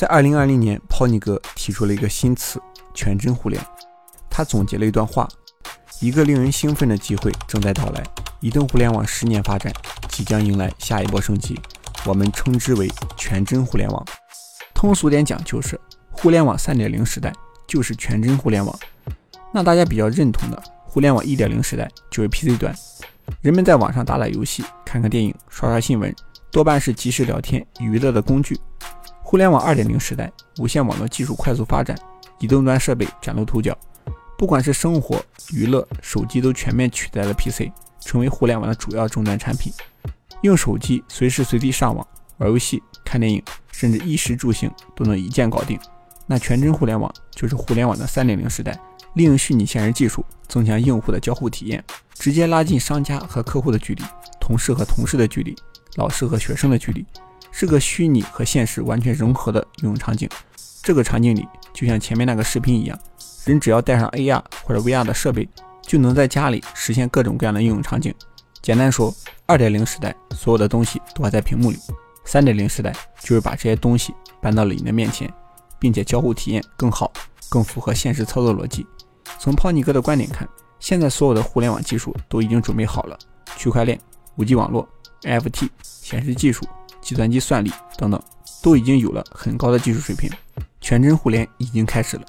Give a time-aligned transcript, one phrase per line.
[0.00, 2.58] 在二零二零年，泡尼哥提出了一个新词
[2.96, 3.62] “全真互联”。
[4.30, 5.28] 他总结了一段话
[6.00, 8.02] ：“一个令人兴奋的机会正在到来，
[8.40, 9.70] 移动互联网十年发展
[10.08, 11.60] 即将迎来下一波升级，
[12.06, 14.02] 我们称之为全真互联网。
[14.72, 15.78] 通俗点讲，就是
[16.10, 17.30] 互联网三点零时代
[17.66, 18.74] 就是全真互联网。
[19.52, 22.74] 那大家比较认同的，互联网一点零时代就是 PC 端，
[23.42, 26.10] 人们在网上打打游戏、看看电影、刷刷新闻，
[26.50, 28.58] 多半是即时聊天娱乐的工具。
[29.30, 30.28] 互联网二点零时代，
[30.58, 31.96] 无线网络技术快速发展，
[32.40, 33.78] 移动端设备崭露头角。
[34.36, 37.70] 不管是生活、娱乐，手机都全面取代了 PC，
[38.00, 39.72] 成为互联网的主要终端产品。
[40.42, 42.04] 用手机随时随地上网、
[42.38, 45.78] 玩游戏、看电影，甚至衣食住行都能一键搞定。
[46.26, 48.76] 那全真互联网就是互联网的三点零时代，
[49.14, 51.84] 利用虚拟现实技术增强用户的交互体验，
[52.14, 54.02] 直接拉近商家和客户的距离，
[54.40, 55.54] 同事和同事的距离，
[55.94, 57.06] 老师和学生的距离。
[57.50, 60.28] 是个虚拟和现实完全融合的应用场景。
[60.82, 62.98] 这个场景里，就像前面那个视频一样，
[63.44, 65.48] 人只要带上 AR 或者 VR 的设备，
[65.82, 68.14] 就能在家里实现各种各样的应用场景。
[68.62, 69.14] 简单说，
[69.46, 71.78] 二点零时代所有的东西都还在屏幕里，
[72.24, 75.32] 三点零时代就是把这些东西搬到了你的面前，
[75.78, 77.12] 并且交互体验更好，
[77.48, 78.86] 更符合现实操作逻辑。
[79.38, 80.48] 从泡尼哥的观点看，
[80.78, 83.18] 现在所有的互联网技术都已经准备好了，
[83.56, 83.98] 区块链、
[84.36, 84.88] 五 G 网络、
[85.22, 86.66] NFT、显示技术。
[87.00, 88.22] 计算机算力等等，
[88.62, 90.30] 都已经有了很高的技术水平，
[90.80, 92.22] 全真互联已经开始了。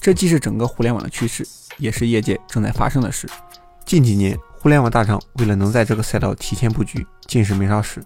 [0.00, 3.28] 这既是整个互联网的趋势，也是业界正在发生的事。
[3.84, 8.04] 近几年，互联网大厂为了能在这个赛道提前布局，尽是没少使。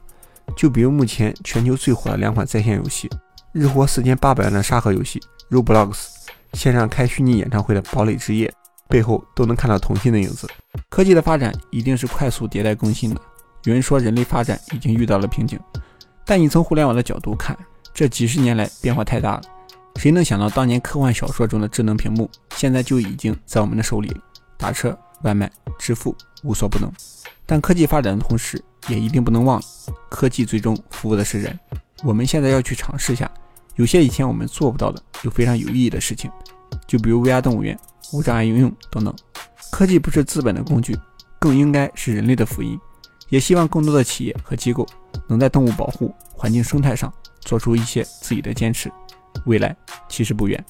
[0.57, 3.11] 就比如目前全球最火的两款在线游戏，
[3.53, 6.07] 日活四千八百万的沙盒游戏 Roblox，
[6.55, 8.53] 线上开虚拟演唱会的堡垒之夜，
[8.89, 10.49] 背后都能看到童心的影子。
[10.89, 13.21] 科技的发展一定是快速迭代更新的。
[13.65, 15.59] 有人说，人类发展已经遇到了瓶颈。
[16.25, 17.57] 但你从互联网的角度看，
[17.93, 19.43] 这几十年来变化太大了。
[19.97, 24.15] 谁能想到当年科幻小说中的智能屏幕，现在就已经在我们的手里，
[24.57, 26.91] 打车、外卖、支付无所不能。
[27.45, 29.65] 但科技发展的同时，也一定不能忘了，
[30.09, 31.59] 科技最终服务的是人。
[32.03, 33.31] 我们现在要去尝试一下，
[33.77, 36.31] 有些以前我们做不到的又非常有意义的事情，
[36.87, 37.79] 就比如 VR 动物园、
[38.13, 39.15] 无障碍应用等等。
[39.71, 40.97] 科技不是资本的工具，
[41.39, 42.79] 更应该是人类的福音。
[43.29, 44.87] 也希望更多的企业和机构
[45.29, 48.91] 能在动物保护、环境生态上做出一些自己的坚持，
[49.47, 49.77] 未来
[50.09, 50.65] 其实不远。